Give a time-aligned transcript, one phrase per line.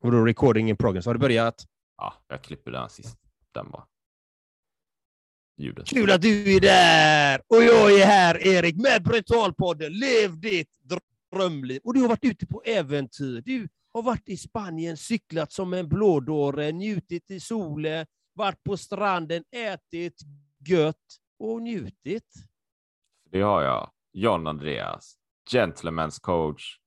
[0.00, 1.06] Och då recording in progress.
[1.06, 1.64] Har du börjat?
[1.96, 3.18] Ja, jag klipper den sist.
[3.52, 3.86] Den bara.
[5.58, 5.86] Ljudet.
[5.86, 7.40] Kul att du är där!
[7.46, 9.92] Och jag är här, Erik, med Brutalpodden.
[9.92, 10.70] Lev ditt
[11.32, 11.80] drömliv.
[11.84, 13.40] Och du har varit ute på äventyr.
[13.40, 19.44] Du har varit i Spanien, cyklat som en blådåre, njutit i solen, varit på stranden,
[19.50, 20.20] ätit
[20.68, 22.34] gött och njutit.
[23.30, 23.90] Det har jag.
[24.12, 25.16] John Andreas,
[25.52, 26.78] gentleman's coach.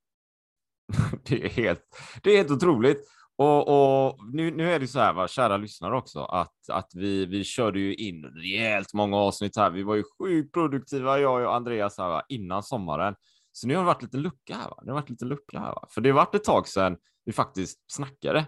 [1.23, 1.81] Det är helt,
[2.23, 3.07] det är helt otroligt.
[3.38, 7.25] Och, och nu, nu är det så här, va, kära lyssnare också, att, att vi,
[7.25, 9.70] vi körde ju in rejält många avsnitt här.
[9.70, 13.16] Vi var ju sjukt produktiva, jag och Andreas, här, va, innan sommaren.
[13.52, 14.70] Så nu har det varit lite lucka här.
[14.70, 14.80] Va?
[14.83, 15.71] Det har varit lite lucka här.
[15.71, 15.88] Va?
[15.89, 18.45] För det har varit ett tag sedan vi faktiskt snackade.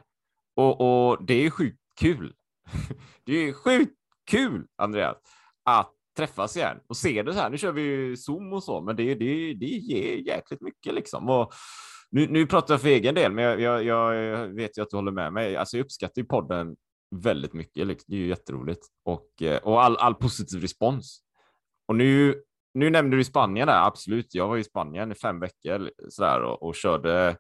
[0.56, 2.34] Och, och det är sjukt kul.
[3.26, 3.98] det är sjukt
[4.32, 5.18] kul, Andreas,
[5.64, 7.50] att träffas igen och se det så här.
[7.50, 11.30] Nu kör vi ju Zoom och så, men det, det, det ger jäkligt mycket liksom.
[11.30, 11.54] Och
[12.12, 14.98] nu, nu pratar jag för egen del, men jag, jag, jag vet ju att du
[14.98, 15.56] håller med mig.
[15.56, 16.76] Alltså, jag uppskattar ju podden
[17.16, 17.88] väldigt mycket.
[17.88, 18.06] Liksom.
[18.08, 21.22] Det är ju jätteroligt och, eh, och all, all positiv respons.
[21.88, 22.42] Och nu,
[22.74, 24.36] nu nämnde du Spanien där, absolut.
[24.36, 27.38] Jag var i Spanien i fem veckor sådär, och, och körde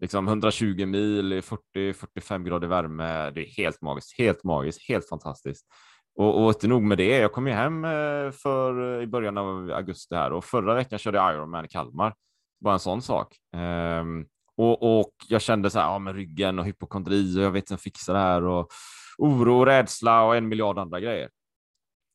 [0.00, 3.30] liksom 120 mil i 40-45 grader värme.
[3.30, 5.66] Det är helt magiskt, helt magiskt, helt fantastiskt.
[6.14, 9.70] Och, och inte nog med det, jag kom ju hem eh, för, i början av
[9.70, 12.14] augusti här och förra veckan körde jag Ironman i Kalmar.
[12.60, 13.36] Bara en sån sak.
[13.56, 17.70] Um, och, och, jag kände så här, ja, men ryggen och hypokondri och jag vet
[17.70, 18.68] inte fixa det här och
[19.18, 21.30] oro och rädsla och en miljard andra grejer.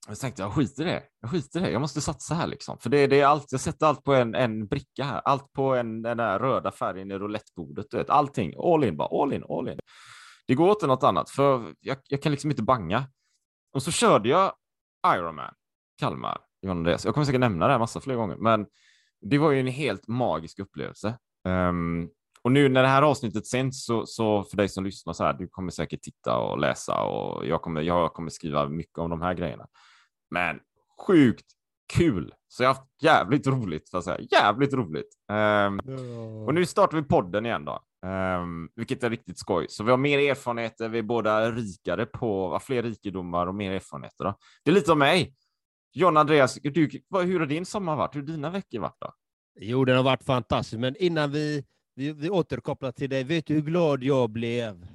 [0.07, 1.03] Jag tänkte jag skiter i det.
[1.21, 1.71] Jag skiter i det.
[1.71, 3.51] Jag måste satsa här liksom, för det, det är allt.
[3.51, 7.11] Jag sätter allt på en, en bricka här, allt på en, den där röda färgen
[7.11, 7.85] i roulettebordet.
[7.89, 9.79] Du vet, allting all in bara all in, all in.
[10.47, 13.03] Det går inte något annat, för jag, jag kan liksom inte banga.
[13.73, 14.53] Och så körde jag
[15.07, 15.53] Ironman
[15.99, 16.37] Kalmar.
[16.59, 18.65] Jag kommer säkert nämna det här massa fler gånger, men
[19.29, 21.17] det var ju en helt magisk upplevelse.
[21.47, 22.09] Um,
[22.41, 25.33] och nu när det här avsnittet sänds så, så för dig som lyssnar så här,
[25.33, 29.21] du kommer säkert titta och läsa och jag kommer, jag kommer skriva mycket om de
[29.21, 29.67] här grejerna.
[30.31, 30.59] Men
[31.07, 31.45] sjukt
[31.93, 32.33] kul!
[32.47, 34.27] Så jag har haft jävligt roligt, för att säga.
[34.31, 35.09] Jävligt roligt.
[35.31, 35.79] Um,
[36.47, 39.65] och nu startar vi podden igen då, um, vilket är riktigt skoj.
[39.69, 44.23] Så vi har mer erfarenheter, vi är båda rikare på, fler rikedomar och mer erfarenheter.
[44.25, 44.37] Då.
[44.63, 45.33] Det är lite om mig.
[45.97, 48.15] John Andreas, du, hur har din sommar varit?
[48.15, 49.13] Hur har dina veckor varit då?
[49.59, 53.53] Jo, den har varit fantastisk, men innan vi, vi, vi återkopplar till dig, vet du
[53.53, 54.87] hur glad jag blev?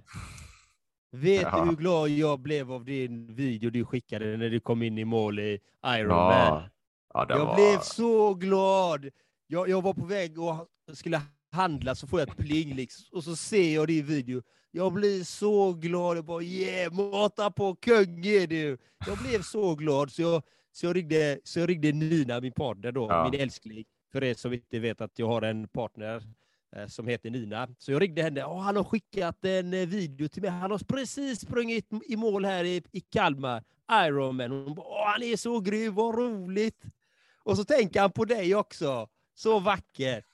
[1.12, 1.60] Vet ja.
[1.60, 5.04] du hur glad jag blev av din video du skickade när du kom in i
[5.04, 6.68] mål i Iron ja.
[7.14, 7.54] Ja, jag var...
[7.54, 9.10] blev så glad!
[9.46, 11.22] Jag, jag var på väg och skulle
[11.52, 14.42] handla, så får jag ett pling liksom, och så ser jag din video.
[14.70, 16.16] Jag blir så glad.
[16.16, 18.78] Jag bara yeah, mata på kung är du!
[19.06, 20.42] Jag blev så glad så jag
[20.72, 23.30] så jag ringde, så jag ringde Nina, min partner då, ja.
[23.30, 23.84] min älskling.
[24.12, 26.22] För er som inte vet att jag har en partner
[26.76, 27.68] eh, som heter Nina.
[27.78, 28.44] Så jag ringde henne.
[28.44, 30.50] och han har skickat en eh, video till mig.
[30.50, 34.50] Han har precis sprungit i mål här i, i Kalmar, Ironman.
[34.50, 36.84] Hon bara, han är så grym, vad roligt!
[37.42, 39.08] Och så tänker han på dig också.
[39.34, 40.26] Så vackert!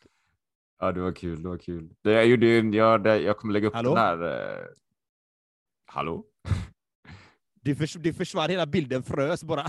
[0.78, 1.42] Ja, det var kul.
[1.42, 1.94] Det var kul.
[2.02, 3.94] Det, jag, gjorde, jag, jag kommer lägga upp Hallå?
[3.94, 4.22] den här...
[4.22, 4.66] Eh...
[5.86, 6.24] Hallå?
[7.66, 9.66] Det, förs det försvann, hela bilden frös bara.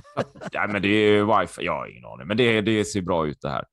[0.51, 3.41] ja, men det är wifi, jag har ingen aning, men det, det ser bra ut
[3.41, 3.65] det här.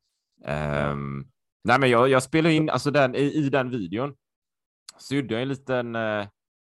[0.91, 1.31] Um,
[1.65, 4.15] nej, men jag, jag spelar in, alltså den, i, i den videon
[4.99, 6.27] så gjorde jag en liten, uh,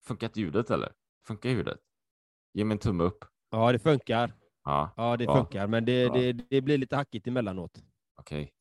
[0.07, 0.91] funkat ljudet eller?
[1.27, 1.79] Funkar ljudet?
[2.53, 3.25] Ge mig en tumme upp.
[3.51, 4.33] Ja, det funkar.
[4.63, 5.35] Ja, ja det ja.
[5.35, 7.71] funkar, men det, det, det blir lite hackigt emellanåt.
[8.19, 8.41] Okej.
[8.41, 8.53] Okay.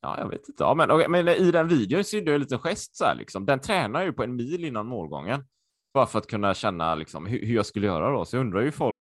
[0.00, 0.62] Ja, jag vet inte.
[0.64, 3.14] Ja, men, okay, men i den videon så gjorde jag en liten gest så här
[3.14, 3.46] liksom.
[3.46, 5.44] Den tränar ju på en mil innan målgången.
[5.94, 8.24] Bara för att kunna känna liksom, hur, hur jag skulle göra då.
[8.24, 8.94] Så jag undrar ju folk.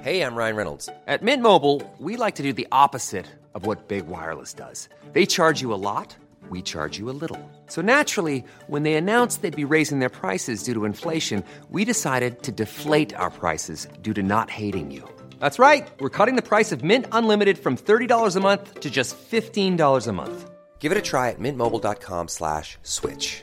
[0.00, 0.86] Hej, jag Ryan Reynolds.
[0.86, 4.88] På Mint Mobile, we like to do the opposite of what Big Wireless does.
[5.12, 6.16] They charge you a lot.
[6.50, 7.38] We charge you a little.
[7.68, 12.42] So naturally, when they announced they'd be raising their prices due to inflation, we decided
[12.42, 15.02] to deflate our prices due to not hating you.
[15.40, 15.88] That's right.
[16.00, 20.12] We're cutting the price of Mint Unlimited from $30 a month to just $15 a
[20.12, 20.50] month.
[20.80, 23.42] Give it a try at mintmobile.com slash switch.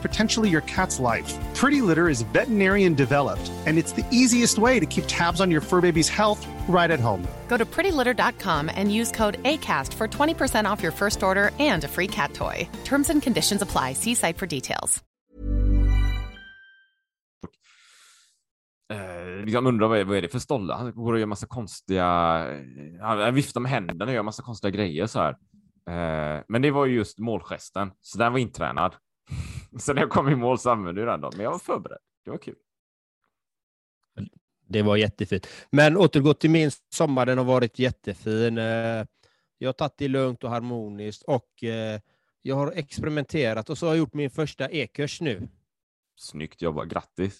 [0.01, 1.31] potentially your cat's life.
[1.53, 5.61] Pretty Litter is veterinarian developed, and it's the easiest way to keep tabs on your
[5.61, 7.27] fur baby's health right at home.
[7.47, 11.87] Go to prettylitter.com and use code ACAST for 20% off your first order and a
[11.87, 12.67] free cat toy.
[12.83, 13.93] Terms and conditions apply.
[13.93, 15.03] See site for details.
[18.91, 20.73] Eh, liksom undrar vad är, vad är det för stolle?
[20.73, 22.05] Han går och gör massa konstiga...
[23.01, 25.29] Han viftar med händerna och gör massa konstiga grejer så här.
[25.89, 28.95] Eh, men det var ju just målgesten, så den var intränad.
[29.79, 31.99] så när jag kom i mål så använde jag den då, men jag var förberedd.
[32.25, 32.55] Det var kul.
[34.67, 35.47] Det var jättefint.
[35.69, 38.57] Men återgå till min sommar, den har varit jättefin.
[38.57, 39.05] Eh,
[39.57, 41.99] jag har tagit det lugnt och harmoniskt och eh,
[42.41, 45.47] jag har experimenterat och så har jag gjort min första e-kurs nu.
[46.15, 47.39] Snyggt jobbat, grattis!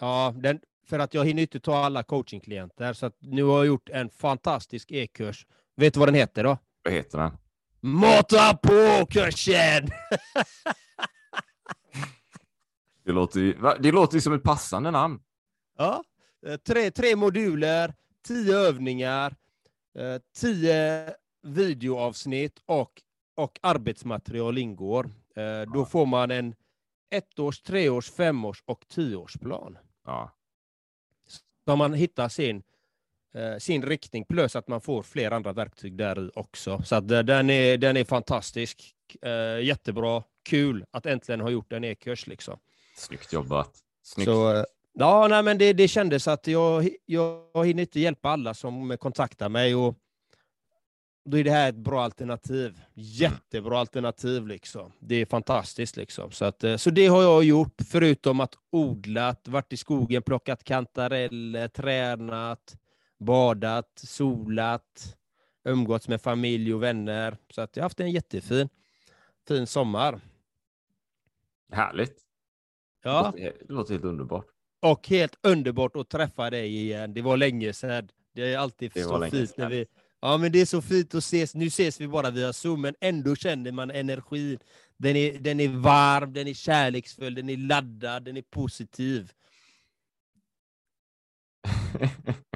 [0.00, 3.88] Ja, den, för att jag hinner inte ta alla coachingklienter, så nu har jag gjort
[3.88, 5.46] en fantastisk e-kurs.
[5.76, 6.58] Vet du vad den heter då?
[6.84, 7.32] Vad heter den?
[7.80, 9.88] Mata på-kursen!
[13.04, 15.20] det, låter det låter som ett passande namn.
[15.78, 16.04] Ja,
[16.46, 17.94] eh, tre, tre moduler,
[18.26, 19.36] tio övningar,
[19.98, 23.02] eh, tio videoavsnitt och,
[23.34, 25.10] och arbetsmaterial ingår.
[25.36, 26.54] Eh, då får man en
[27.10, 29.78] ettårs, treårs, femårs och tioårsplan.
[30.06, 30.32] Ja.
[31.64, 32.62] Så man hittar sin,
[33.58, 36.82] sin riktning plus att man får fler andra verktyg där i också.
[36.82, 38.94] Så att den, är, den är fantastisk.
[39.62, 40.22] Jättebra.
[40.42, 42.26] Kul att äntligen ha gjort en e-kurs.
[42.26, 42.58] Liksom.
[42.96, 43.70] Snyggt jobbat.
[44.02, 44.24] Snyggt.
[44.24, 48.96] Så, ja, nej, men det, det kändes att jag, jag hinner inte hjälpa alla som
[49.00, 49.74] kontaktar mig.
[49.74, 49.94] Och
[51.24, 52.80] då är det här ett bra alternativ.
[52.94, 54.46] Jättebra alternativ.
[54.46, 54.92] liksom.
[55.00, 55.96] Det är fantastiskt.
[55.96, 56.30] liksom.
[56.30, 61.68] Så, att, så det har jag gjort, förutom att odlat, varit i skogen, plockat kantareller,
[61.68, 62.76] tränat,
[63.20, 65.16] badat, solat,
[65.64, 67.36] umgåtts med familj och vänner.
[67.50, 68.68] Så att jag har haft en jättefin
[69.48, 70.20] fin sommar.
[71.72, 72.18] Härligt.
[73.02, 73.32] Ja.
[73.36, 74.46] Det låter helt underbart.
[74.80, 77.14] Och helt underbart att träffa dig igen.
[77.14, 78.08] Det var länge sedan.
[78.32, 79.86] Det är alltid Det så fint när vi...
[80.20, 81.54] Ja, men det är så fint att ses.
[81.54, 84.58] Nu ses vi bara via Zoom, men ändå känner man energin.
[84.96, 89.32] Den är, den är varm, den är kärleksfull, den är laddad, den är positiv.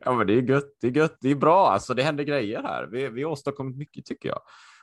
[0.00, 0.76] ja, men det är gött.
[0.80, 1.16] Det är gött.
[1.20, 1.68] Det är bra.
[1.68, 2.86] Alltså, det händer grejer här.
[2.86, 4.40] Vi, vi har åstadkommit mycket tycker jag.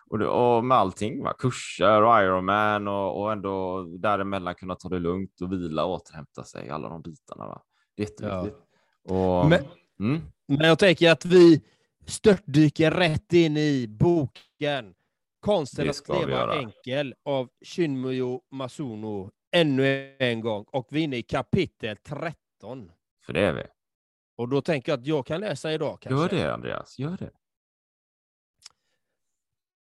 [0.10, 1.34] Och, det, och med allting, va?
[1.40, 6.44] kurser och Ironman och, och ändå däremellan kunna ta det lugnt och vila och återhämta
[6.44, 6.70] sig.
[6.70, 7.48] Alla de bitarna.
[7.48, 7.62] Va?
[7.96, 8.64] Det är jätteviktigt.
[9.04, 9.66] Och, Men-
[10.00, 11.62] mm, Men jag tänker att vi
[12.06, 14.94] störtdyker rätt in i boken
[15.40, 20.66] Konsten att leva enkel av Shinmuyo Masuno ännu en gång.
[20.72, 22.92] Och vi är inne i kapitel 13.
[23.26, 23.64] för det är vi.
[24.36, 26.02] Och då tänker jag att jag kan läsa idag.
[26.02, 26.36] Kanske.
[26.36, 27.32] Gör det Andreas, gör det.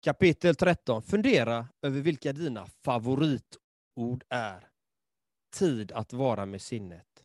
[0.04, 1.02] Kapitel 13.
[1.02, 4.68] Fundera över vilka dina favoritord är.
[5.56, 7.24] Tid att vara med sinnet.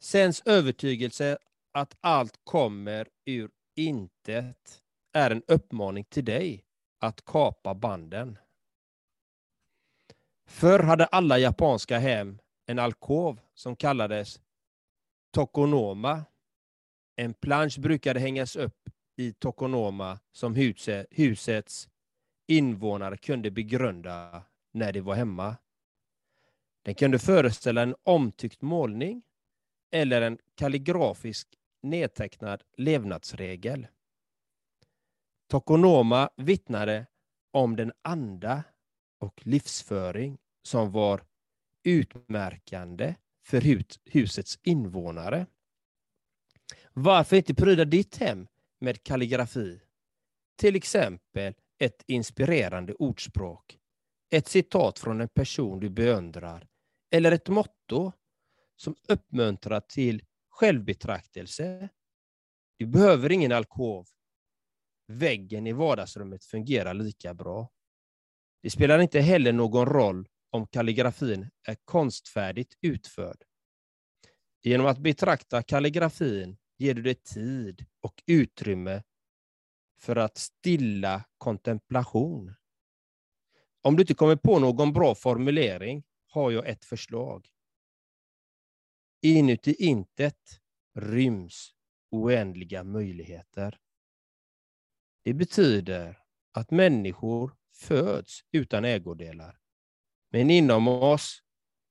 [0.00, 1.38] Sens övertygelse
[1.72, 6.64] att allt kommer ur intet är en uppmaning till dig
[6.98, 8.38] att kapa banden.
[10.46, 14.40] Förr hade alla japanska hem en alkov som kallades
[15.36, 16.24] tokonoma.
[17.16, 21.88] En plansch brukade hängas upp i Tokonoma som huset, husets
[22.46, 24.42] invånare kunde begrunda
[24.72, 25.56] när de var hemma.
[26.82, 29.22] Den kunde föreställa en omtyckt målning
[29.90, 31.48] eller en kalligrafisk
[31.82, 33.86] nedtecknad levnadsregel.
[35.48, 37.06] Tokonoma vittnade
[37.52, 38.64] om den anda
[39.18, 41.22] och livsföring som var
[41.82, 43.14] utmärkande
[43.46, 45.46] för hus- husets invånare.
[46.92, 48.46] Varför inte pryda ditt hem
[48.80, 49.80] med kalligrafi?
[50.56, 53.78] Till exempel ett inspirerande ordspråk,
[54.30, 56.68] ett citat från en person du beundrar
[57.10, 58.12] eller ett motto
[58.76, 61.88] som uppmuntrar till självbetraktelse.
[62.76, 64.06] Du behöver ingen alkov.
[65.06, 67.70] Väggen i vardagsrummet fungerar lika bra.
[68.62, 73.44] Det spelar inte heller någon roll om kalligrafin är konstfärdigt utförd.
[74.62, 79.02] Genom att betrakta kalligrafin ger du dig tid och utrymme
[79.98, 82.54] för att stilla kontemplation.
[83.82, 87.48] Om du inte kommer på någon bra formulering har jag ett förslag.
[89.22, 90.60] Inuti intet
[90.94, 91.74] ryms
[92.10, 93.78] oändliga möjligheter.
[95.22, 96.18] Det betyder
[96.52, 99.58] att människor föds utan ägodelar.
[100.36, 101.42] Men inom oss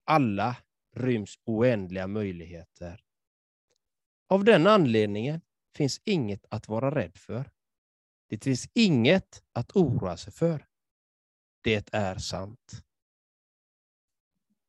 [0.03, 0.55] alla
[0.95, 3.01] ryms oändliga möjligheter.
[4.27, 5.41] Av den anledningen
[5.75, 7.51] finns inget att vara rädd för.
[8.29, 10.65] Det finns inget att oroa sig för.
[11.61, 12.83] Det är sant.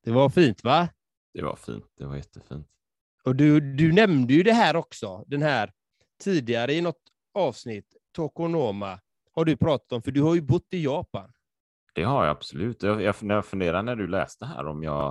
[0.05, 0.89] Det var fint, va?
[1.35, 1.85] Det var fint.
[1.99, 2.69] Det var jättefint.
[3.23, 5.73] Och du, du nämnde ju det här också, den här
[6.19, 7.03] tidigare i något
[7.35, 9.01] avsnitt, Tokonoma,
[9.33, 11.33] har du pratat om, för du har ju bott i Japan.
[11.97, 12.83] Det har jag absolut.
[12.83, 15.09] Jag, jag, jag funderar när du läste här om jag,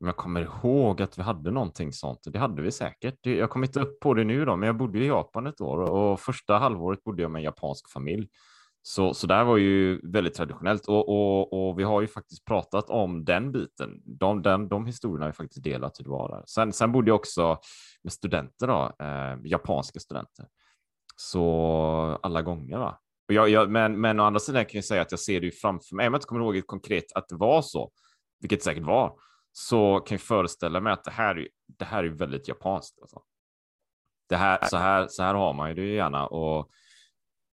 [0.00, 2.20] om jag kommer ihåg att vi hade någonting sånt.
[2.24, 3.26] Det hade vi säkert.
[3.26, 5.78] Jag kommer inte upp på det nu då, men jag bodde i Japan ett år
[5.78, 8.28] och första halvåret bodde jag med en japansk familj.
[8.82, 12.90] Så, så där var ju väldigt traditionellt och, och, och vi har ju faktiskt pratat
[12.90, 14.02] om den biten.
[14.04, 16.44] De, den, de historierna har vi faktiskt delat hur det var där.
[16.46, 17.58] Sen, sen bodde jag också
[18.02, 20.46] med studenter då, eh, japanska studenter.
[21.16, 22.98] Så alla gånger va.
[23.32, 25.52] Jag, jag, men, men å andra sidan kan jag säga att jag ser det ju
[25.52, 26.04] framför mig.
[26.06, 27.90] Även om jag inte kommer ihåg konkret att det var så,
[28.40, 29.18] vilket det säkert var,
[29.52, 32.98] så kan jag föreställa mig att det här, är- det här är väldigt japanskt.
[33.00, 33.22] Alltså.
[34.28, 36.70] Det här, så, här, så här har man ju det gärna och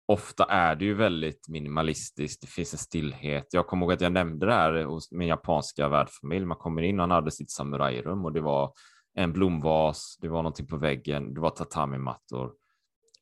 [0.06, 2.42] ofta är det ju väldigt minimalistiskt.
[2.42, 3.48] Det finns en stillhet.
[3.52, 6.46] Jag kommer ihåg att jag nämnde det här hos min japanska värdfamilj.
[6.46, 8.74] Man kommer in och han hade sitt samurajrum och det var
[9.14, 12.52] en blomvas, det var någonting på väggen, det var tatami-mattor.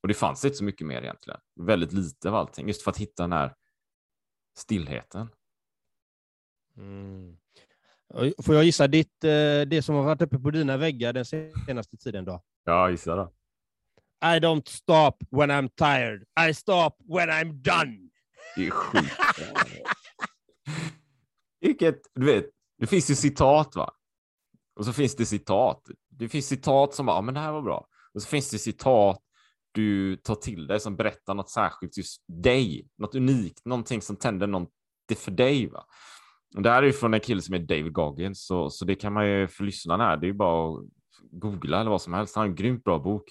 [0.01, 1.39] Och det fanns inte så mycket mer egentligen.
[1.55, 3.55] Väldigt lite av allting, just för att hitta den här
[4.57, 5.29] stillheten.
[6.77, 7.37] Mm.
[8.43, 11.25] Får jag gissa ditt, eh, det som har varit uppe på dina väggar den
[11.65, 12.43] senaste tiden då?
[12.63, 13.33] Ja, gissa då.
[14.21, 16.23] I don't stop when I'm tired.
[16.49, 18.09] I stop when I'm done.
[18.55, 19.15] Det är sjukt.
[21.59, 22.45] Vilket, du vet,
[22.77, 23.93] det finns ju citat va?
[24.75, 25.81] Och så finns det citat.
[26.09, 27.87] Det finns citat som bara, ja men det här var bra.
[28.13, 29.21] Och så finns det citat
[29.77, 34.47] du tar till dig som berättar något särskilt just dig, något unikt, någonting som tänder
[34.47, 34.69] något
[35.15, 35.67] för dig.
[35.69, 35.85] Va?
[36.55, 38.95] Och det här är ju från en kille som är David Goggins, så, så det
[38.95, 40.85] kan man ju för lyssnarna här, det är ju bara att
[41.31, 42.35] googla eller vad som helst.
[42.35, 43.23] Han har en grymt bra bok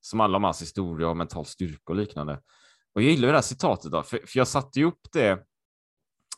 [0.00, 2.40] som handlar om hans historia och mental styrka och liknande.
[2.94, 5.44] Och jag gillar det här citatet då, för, för jag satte ju upp det.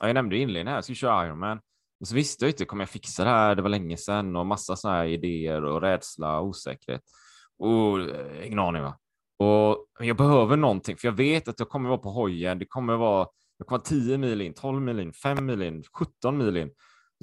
[0.00, 1.60] ja, Jag nämnde i inledningen här, jag ska köra Ironman.
[2.00, 3.54] Och så visste jag inte, kommer jag fixa det här?
[3.54, 7.02] Det var länge sedan och massa sådana här idéer och rädsla och osäkerhet.
[7.58, 8.98] Och eh, ingen aning va.
[9.42, 12.58] Och jag behöver någonting, för jag vet att jag kommer vara på hojen.
[12.58, 13.26] Det kommer vara,
[13.58, 16.70] jag kommer vara 10 mil in, 12 mil in, 5 mil in, 17 mil in.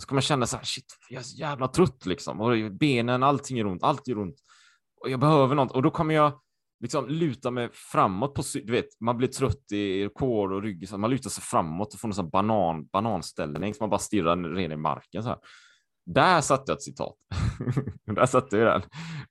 [0.01, 2.41] Så kommer jag känna så här, shit, jag är så jävla trött liksom.
[2.41, 4.35] Och benen, allting är ont, allt gör ont.
[5.01, 5.71] Och jag behöver något.
[5.71, 6.39] Och då kommer jag
[6.79, 10.97] liksom luta mig framåt på, du vet, man blir trött i kår och rygg, så
[10.97, 14.69] man lutar sig framåt och får en sån banan, bananställning som man bara stirrar ner
[14.69, 15.39] i marken så här.
[16.05, 17.15] Där satte jag ett citat.
[18.15, 18.81] Där satte jag den.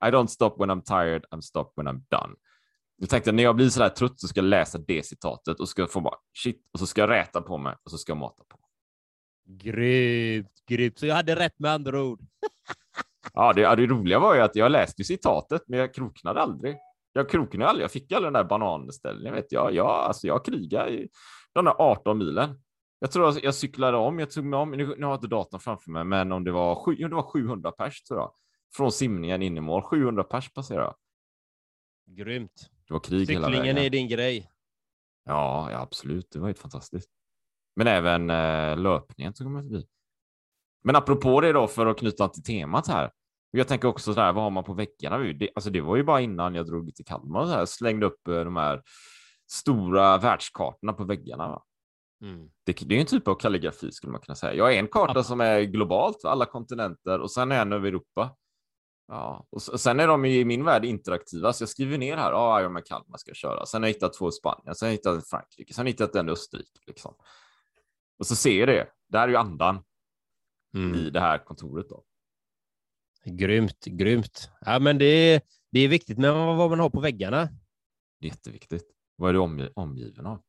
[0.08, 2.34] I don't stop when I'm tired, I'm stop when I'm done.
[3.00, 5.68] Jag tänkte när jag blir så där trött så ska jag läsa det citatet och
[5.68, 8.18] ska få bara shit och så ska jag räta på mig och så ska jag
[8.18, 8.58] mata på.
[9.44, 10.98] Grymt, grymt.
[10.98, 12.20] Så jag hade rätt med andra ord.
[13.34, 16.76] Ja, det, det roliga var ju att jag läste citatet, men jag kroknade aldrig.
[17.12, 17.84] Jag kroknade aldrig.
[17.84, 19.34] Jag fick aldrig den där bananställningen.
[19.34, 21.08] Vet jag, jag, alltså jag krigade i
[21.52, 22.60] de där 18 milen.
[22.98, 24.18] Jag tror att jag cyklade om.
[24.18, 24.70] Jag tog mig om.
[24.70, 27.22] Nu, nu har jag inte datorn framför mig, men om det var, sju, det var
[27.22, 28.32] 700 pers tror jag.
[28.76, 29.82] Från simningen in i mål.
[29.82, 30.94] 700 pers passerade jag.
[32.16, 32.70] Grymt.
[32.88, 33.86] Det var krig hela Cyklingen vägen.
[33.86, 34.50] är din grej.
[35.24, 36.30] Ja, ja, absolut.
[36.30, 37.10] Det var helt fantastiskt.
[37.76, 39.86] Men även eh, löpningen tog man förbi.
[40.84, 43.10] Men apropå det då, för att knyta till temat här.
[43.50, 45.18] Jag tänker också så här, vad har man på väggarna?
[45.18, 48.06] Det, alltså det var ju bara innan jag drog till Kalmar och så här, slängde
[48.06, 48.82] upp eh, de här
[49.50, 51.62] stora världskartorna på väggarna.
[52.22, 52.50] Mm.
[52.64, 54.54] Det, det är en typ av kalligrafi skulle man kunna säga.
[54.54, 58.36] Jag har en karta som är globalt, alla kontinenter och sen är en över Europa.
[59.08, 62.60] Ja, och sen är de i min värld interaktiva, så jag skriver ner här, ja,
[62.60, 63.66] ja men Kalmar ska jag köra.
[63.66, 65.92] Sen har jag hittat två i Spanien, sen har jag hittat Frankrike, sen har jag
[65.92, 66.80] hittat en i Österrike.
[66.86, 67.14] Liksom.
[68.18, 68.88] Och så ser jag det.
[69.18, 69.84] Här är ju andan
[70.94, 71.88] i det här kontoret.
[71.88, 72.04] Då.
[73.24, 74.50] Grymt, grymt.
[74.60, 75.40] Ja, men det är,
[75.72, 77.48] det är viktigt med vad man har på väggarna.
[78.20, 78.84] Jätteviktigt.
[79.16, 80.42] Vad är du omgi- omgiven av?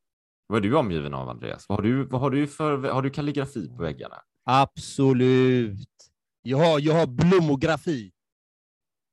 [0.47, 1.69] Vad är du omgiven av, Andreas?
[1.69, 4.15] Vad har du, vad har du för har du kalligrafi på väggarna?
[4.43, 5.87] Absolut.
[6.41, 8.11] Jag har, jag har blommografi.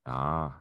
[0.07, 0.53] Ja,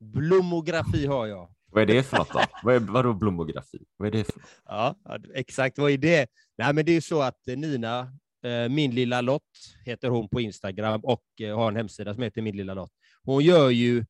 [0.00, 1.54] Blommografi har jag.
[1.72, 2.40] vad är det för något då?
[2.62, 3.84] vad är, vadå blommografi?
[3.96, 4.48] Vad är det för något?
[4.64, 4.96] Ja,
[5.34, 5.78] exakt.
[5.78, 6.26] Vad är det?
[6.58, 8.00] Nej, men det är så att eh, Nina,
[8.44, 12.42] eh, min lilla Lott, heter hon på Instagram och eh, har en hemsida som heter
[12.42, 12.92] Min lilla Lott.
[13.22, 14.04] Hon gör ju,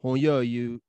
[0.00, 0.80] hon gör ju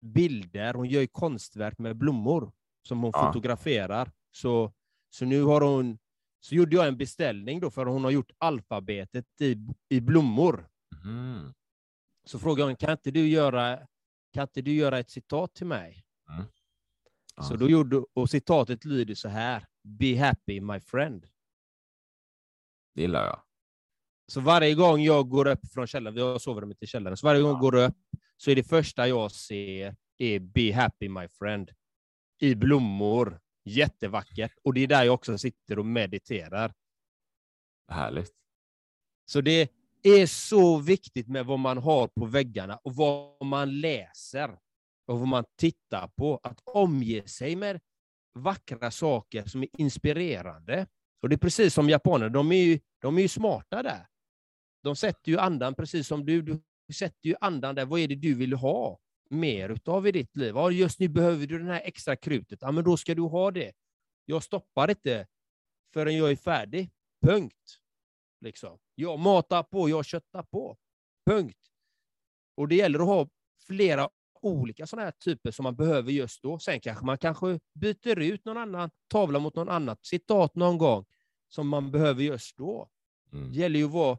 [0.00, 2.52] bilder, hon gör ju konstverk med blommor
[2.88, 3.26] som hon Ja.
[3.32, 4.10] fotograferar.
[4.30, 4.72] Så,
[5.10, 5.98] så nu har hon,
[6.40, 9.56] så gjorde jag en beställning då, för hon har gjort alfabetet i,
[9.88, 10.68] i blommor.
[11.04, 11.52] Mhm.
[12.28, 13.86] Så frågade hon, kan inte du göra,
[14.32, 16.04] kan inte du göra ett citat till mig?
[17.36, 17.42] Ja.
[17.42, 19.66] Så då gjorde, och citatet lyder så här.
[19.82, 21.26] Be happy my friend.
[22.94, 23.42] Det gillar jag.
[24.26, 27.40] Så varje gång jag går upp från källaren, vi har sovrummet i källaren, så varje
[27.40, 27.98] gång jag går upp
[28.36, 31.70] så är det första jag ser är Be happy my friend.
[32.40, 33.40] I blommor.
[33.64, 34.52] Jättevackert.
[34.62, 36.74] Och det är där jag också sitter och mediterar.
[37.88, 38.34] Härligt.
[39.24, 44.58] Så det är så viktigt med vad man har på väggarna och vad man läser
[45.06, 46.40] och vad man tittar på.
[46.42, 47.80] Att omge sig med
[48.34, 50.86] vackra saker som är inspirerande.
[51.22, 54.06] Och det är precis som japanerna, de är ju, de är ju smarta där.
[54.82, 56.42] De sätter ju andan precis som du.
[56.42, 56.60] Du
[56.94, 57.84] sätter ju andan där.
[57.84, 58.98] Vad är det du vill ha
[59.30, 60.54] mer utav i ditt liv?
[60.54, 62.58] Ja, just nu behöver du det här extra krutet.
[62.62, 63.72] Ja, men då ska du ha det.
[64.24, 65.26] Jag stoppar inte
[65.92, 66.90] förrän jag är färdig.
[67.26, 67.78] Punkt.
[68.40, 68.78] Liksom.
[69.00, 70.76] Jag matar på, jag köttar på.
[71.26, 71.58] Punkt.
[72.56, 73.28] Och det gäller att ha
[73.66, 74.08] flera
[74.42, 76.58] olika sådana här typer som man behöver just då.
[76.58, 81.04] Sen kanske man kanske byter ut någon annan tavla mot någon annat citat någon gång
[81.48, 82.88] som man behöver just då.
[83.32, 83.52] Mm.
[83.52, 84.18] Det gäller ju att vara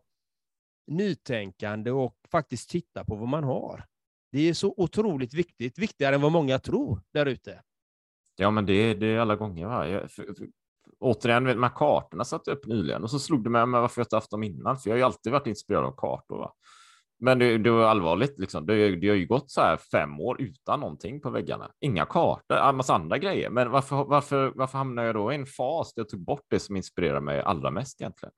[0.88, 3.86] nytänkande och faktiskt titta på vad man har.
[4.31, 7.63] Det är så otroligt viktigt, viktigare än vad många tror där ute.
[8.36, 9.65] Ja, men det, det är alla gånger.
[9.65, 9.88] Va?
[9.88, 10.48] Jag, för, för,
[10.99, 14.01] återigen, med här kartorna satte jag upp nyligen och så slog det mig med varför
[14.01, 16.37] jag inte haft dem innan, för jag har ju alltid varit inspirerad av kartor.
[16.37, 16.53] Va?
[17.19, 18.65] Men det, det var allvarligt, liksom.
[18.65, 21.71] det, det har ju gått så här fem år utan någonting på väggarna.
[21.79, 23.49] Inga kartor, en massa andra grejer.
[23.49, 26.59] Men varför, varför, varför hamnar jag då i en fas där jag tog bort det
[26.59, 28.33] som inspirerar mig allra mest egentligen?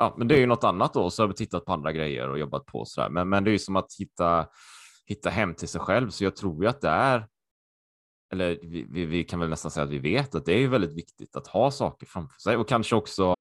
[0.00, 2.28] Ja, men det är ju något annat då, så har vi tittat på andra grejer
[2.28, 3.10] och jobbat på så där.
[3.10, 4.46] Men, men det är ju som att hitta,
[5.06, 7.26] hitta hem till sig själv, så jag tror ju att det är
[8.32, 10.96] eller vi, vi, vi, kan väl nästan säga att vi vet att det är väldigt
[10.96, 13.34] viktigt att ha saker framför sig och kanske också.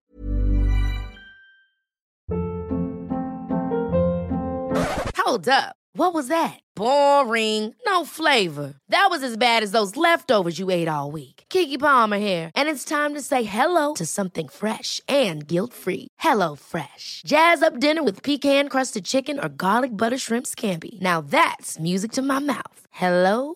[5.25, 5.75] Hold up.
[5.98, 6.60] What was that?
[6.75, 7.74] Boring.
[7.88, 8.75] No flavor.
[8.89, 11.46] That was as bad as those leftovers you ate all week.
[11.50, 16.08] Kiki Palmer here, and it's time to say hello to something fresh and guilt-free.
[16.20, 17.24] Hello Fresh.
[17.25, 21.00] Jazz up dinner with pecan-crusted chicken or garlic butter shrimp scampi.
[21.01, 22.79] Now that's music to my mouth.
[22.91, 23.56] Hello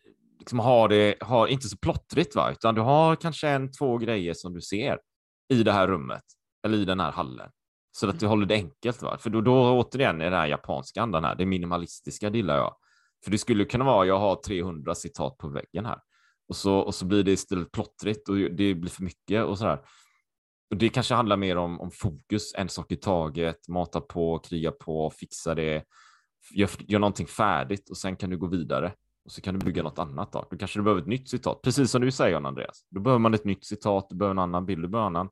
[0.51, 2.51] Liksom ha det, ha, inte så plottrigt, va?
[2.51, 4.99] utan du har kanske en, två grejer som du ser
[5.53, 6.23] i det här rummet
[6.65, 7.49] eller i den här hallen.
[7.91, 9.01] Så att du håller det enkelt.
[9.01, 9.17] Va?
[9.17, 12.75] För då, då återigen är det här japanska andan här, det minimalistiska det gillar jag.
[13.23, 15.99] För det skulle kunna vara, jag har 300 citat på väggen här.
[16.47, 19.79] Och så, och så blir det istället plottrigt och det blir för mycket och sådär.
[20.69, 24.71] Och det kanske handlar mer om, om fokus, en sak i taget, mata på, kriga
[24.71, 25.83] på, fixa det,
[26.53, 28.93] gör, gör någonting färdigt och sen kan du gå vidare.
[29.25, 30.47] Och så kan du bygga något annat då.
[30.51, 32.85] Då kanske du behöver ett nytt citat, precis som du säger Andreas.
[32.89, 35.29] Då behöver man ett nytt citat, du behöver en annan bild, du behöver en annan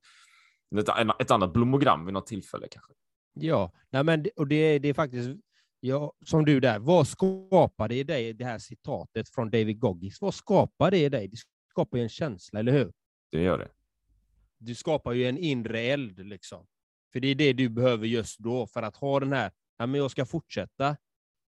[0.77, 2.93] ett, ett annat blomogram vid något tillfälle kanske.
[3.33, 5.29] Ja, nej men, och det, det är faktiskt,
[5.79, 10.21] ja, som du där, vad skapar det i dig, det här citatet från David Goggins,
[10.21, 11.27] vad skapar det i dig?
[11.27, 11.37] Det
[11.69, 12.93] skapar ju en känsla, eller hur?
[13.31, 13.69] Det gör det.
[14.57, 16.65] Du skapar ju en inre eld, liksom.
[17.13, 20.01] För det är det du behöver just då, för att ha den här, ja, men
[20.01, 20.97] jag ska fortsätta.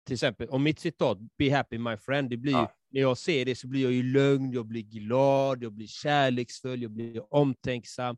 [0.06, 2.72] Till exempel, om mitt citat, Be happy my friend, det blir ja.
[2.90, 6.82] när jag ser det så blir jag ju lugn, jag blir glad, jag blir kärleksfull,
[6.82, 8.16] jag blir omtänksam.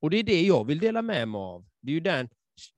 [0.00, 1.66] Och det är det jag vill dela med mig av.
[1.82, 2.28] Det är ju den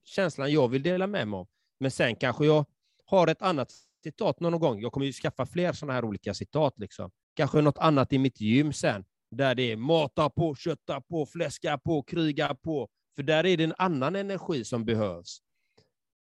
[0.05, 1.49] känslan jag vill dela med mig av.
[1.81, 2.65] Men sen kanske jag
[3.07, 4.81] har ett annat citat någon gång.
[4.81, 6.75] Jag kommer ju skaffa fler sådana här olika citat.
[6.79, 7.11] Liksom.
[7.35, 11.79] Kanske något annat i mitt gym sen, där det är mata på, kötta på, fläska
[11.79, 12.89] på, kriga på.
[13.17, 15.39] För där är det en annan energi som behövs.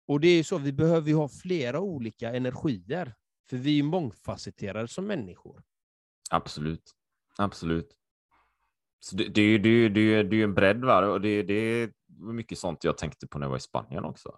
[0.08, 3.16] Och det är så, vi behöver ju ha flera olika energier,
[3.50, 5.64] för vi är mångfacetterade som människor.
[6.30, 6.92] Absolut.
[7.38, 7.90] Absolut.
[9.00, 11.08] Så det, det, är ju, det, det, är, ju en bredd, va?
[11.08, 11.92] och det, det är
[12.34, 14.38] mycket sånt jag tänkte på när jag var i Spanien också.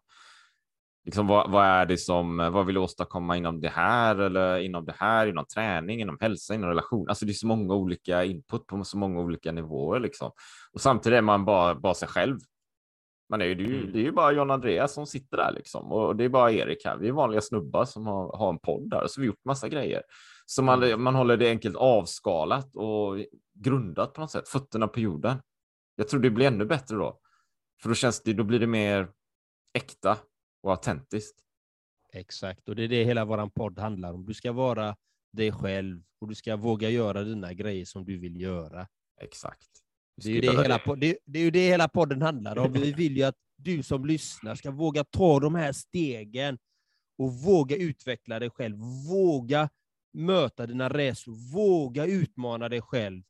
[1.05, 4.85] Liksom, vad, vad är det som, vad vill du åstadkomma inom det här eller inom
[4.85, 7.09] det här, inom träning, inom hälsa, inom relation?
[7.09, 10.31] Alltså det är så många olika input på så många olika nivåer liksom.
[10.73, 12.39] Och samtidigt är man bara, bara sig själv.
[13.31, 13.91] Ju, det, är ju, mm.
[13.91, 16.85] det är ju bara John Andreas som sitter där liksom och det är bara Erik
[16.85, 16.97] här.
[16.97, 19.69] Vi är vanliga snubbar som har, har en podd där så vi har gjort massa
[19.69, 20.01] grejer.
[20.45, 21.03] Så man, mm.
[21.03, 23.17] man håller det enkelt avskalat och
[23.53, 25.37] grundat på något sätt, fötterna på jorden.
[25.95, 27.19] Jag tror det blir ännu bättre då.
[27.81, 29.11] För då känns det, då blir det mer
[29.73, 30.17] äkta
[30.63, 31.39] och autentiskt.
[32.13, 34.25] Exakt, och det är det hela vår podd handlar om.
[34.25, 34.95] Du ska vara
[35.33, 38.87] dig själv och du ska våga göra dina grejer som du vill göra.
[39.21, 39.84] Exakt.
[40.17, 42.73] Det är, ju det, hela, det, det är ju det hela podden handlar om.
[42.73, 46.57] Vi vill ju att du som lyssnar ska våga ta de här stegen
[47.17, 48.77] och våga utveckla dig själv.
[49.09, 49.69] Våga
[50.13, 51.53] möta dina rädslor.
[51.53, 53.23] Våga utmana dig själv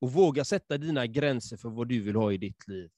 [0.00, 2.90] och våga sätta dina gränser för vad du vill ha i ditt liv.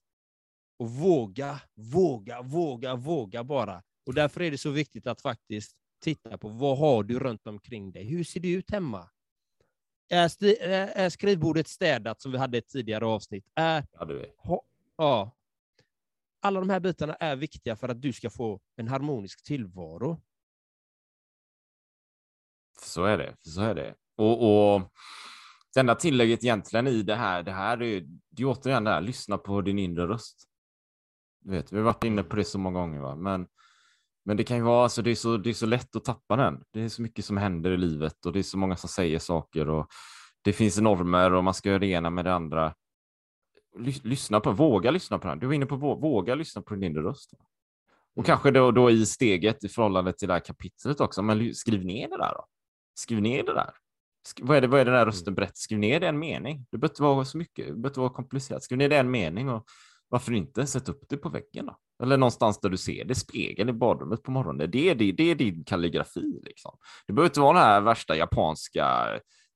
[0.79, 3.83] Och våga, våga, våga, våga bara.
[4.07, 7.93] Och därför är det så viktigt att faktiskt titta på vad har du runt omkring
[7.93, 8.05] dig?
[8.05, 9.09] Hur ser det ut hemma?
[10.09, 13.45] Är, sti- är är skrivbordet städat som vi hade i ett tidigare avsnitt?
[13.55, 14.27] Är, hade vi.
[14.39, 14.63] ha,
[14.97, 15.37] ja.
[16.41, 20.23] Alla de här bitarna är viktiga för att du ska få en harmonisk tillvaro.
[22.81, 23.37] Så är det.
[23.41, 23.95] Så är det.
[24.17, 24.93] Och, och
[25.75, 28.91] det enda tillägget egentligen i det här, det här är ju det är återigen det
[28.91, 30.49] här, lyssna på din inre röst.
[31.41, 33.15] Du vet, vi har varit inne på det så många gånger, va?
[33.17, 33.47] men
[34.25, 36.37] men det kan ju vara, alltså det är, så, det är så lätt att tappa
[36.37, 36.63] den.
[36.73, 39.19] Det är så mycket som händer i livet och det är så många som säger
[39.19, 39.87] saker och
[40.43, 42.75] det finns normer och man ska göra det ena med det andra.
[43.79, 45.39] Lys- Lyssna på, våga lyssna på den.
[45.39, 47.31] Du var inne på vå- våga lyssna på din inre röst.
[48.17, 51.85] Och kanske då, då i steget i förhållande till det här kapitlet också, men skriv
[51.85, 52.47] ner det där då.
[52.95, 53.71] Skriv ner det där.
[54.29, 55.53] Sk- vad, är det, vad är den där rösten berättar?
[55.55, 56.67] Skriv ner det en mening.
[56.71, 58.63] Det behöver inte vara så mycket, det behöver inte vara komplicerat.
[58.63, 59.65] Skriv ner det en mening och
[60.09, 61.77] varför inte sätta upp det på väggen då?
[62.03, 64.71] Eller någonstans där du ser det, spegeln i badrummet på morgonen.
[64.71, 66.77] Det är, det, det är din kalligrafi liksom.
[67.07, 69.07] Det behöver inte vara det här värsta japanska,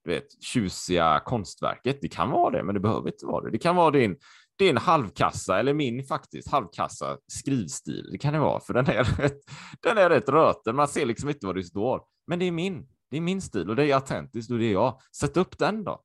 [0.04, 1.98] du vet, tjusiga konstverket.
[2.00, 3.50] Det kan vara det, men det behöver inte vara det.
[3.50, 4.16] Det kan vara din,
[4.58, 8.08] din halvkassa, eller min faktiskt, halvkassa skrivstil.
[8.12, 9.38] Det kan det vara, för den är rätt,
[9.82, 10.76] den är rätt röten.
[10.76, 12.02] Man ser liksom inte vad det står.
[12.26, 14.72] Men det är min, det är min stil och det är autentiskt och det är
[14.72, 15.00] jag.
[15.16, 16.02] Sätt upp den då.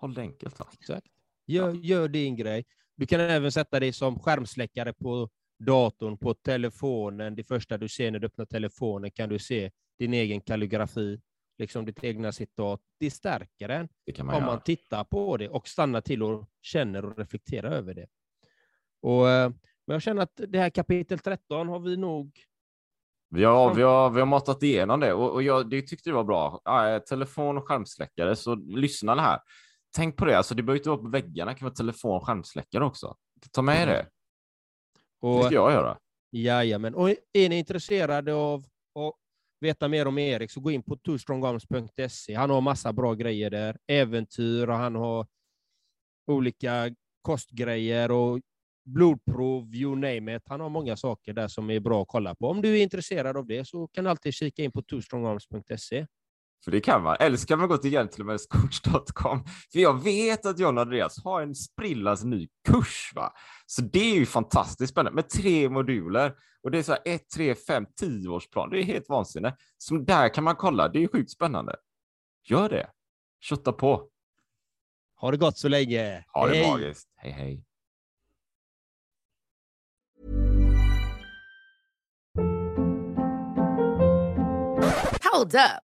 [0.00, 0.58] Håll det enkelt.
[0.58, 0.66] Va?
[0.72, 1.06] Exakt.
[1.46, 2.64] Gör, gör din grej.
[3.00, 7.34] Du kan även sätta dig som skärmsläckare på datorn, på telefonen.
[7.34, 11.20] Det första du ser när du öppnar telefonen kan du se din egen kalligrafi,
[11.58, 12.80] liksom ditt egna citat.
[12.98, 14.52] Det stärker den Det kan man om göra.
[14.52, 18.06] man tittar på det och stannar till och känner och reflekterar över det.
[19.02, 19.50] Och, eh,
[19.86, 22.40] men jag känner att det här kapitel 13 har vi nog...
[23.30, 26.14] Vi har, vi, har, vi har matat igenom det och, och jag det tyckte det
[26.14, 26.60] var bra.
[26.64, 29.40] Ja, telefon och skärmsläckare, så lyssna här.
[29.96, 32.26] Tänk på det, alltså det behöver inte vara på väggarna, det kan vara telefon och
[32.26, 33.16] skärmsläckare också.
[33.52, 33.94] Ta med det.
[33.94, 34.08] Det
[35.20, 35.98] Och, ska jag göra.
[36.32, 36.94] Jajamän.
[36.94, 39.14] Och är ni intresserade av att
[39.60, 42.34] veta mer om Erik så gå in på twostrongarms.se.
[42.34, 43.78] Han har massa bra grejer där.
[43.86, 45.26] Äventyr och han har
[46.26, 48.40] olika kostgrejer och
[48.84, 50.42] blodprov, you name it.
[50.46, 52.46] Han har många saker där som är bra att kolla på.
[52.46, 56.06] Om du är intresserad av det så kan du alltid kika in på twostrongarms.se.
[56.64, 57.16] För det kan man.
[57.20, 59.44] Eller så kan man gå till gentlemanscoach.com.
[59.72, 63.12] För jag vet att John Andreas har en sprillans ny kurs.
[63.14, 63.32] Va?
[63.66, 66.34] Så det är ju fantastiskt spännande med tre moduler.
[66.62, 68.70] Och det är så här 1, 3, 5, 10 årsplan.
[68.70, 69.56] Det är helt vansinne.
[69.78, 70.88] Så där kan man kolla.
[70.88, 71.76] Det är sjukt spännande.
[72.44, 72.90] Gör det.
[73.40, 74.08] Kötta på.
[75.16, 76.24] Ha det gott så länge.
[76.32, 76.70] Ha det Hej!
[76.70, 77.08] magiskt.
[77.16, 77.64] Hej, hej.
[85.32, 85.89] Hold up.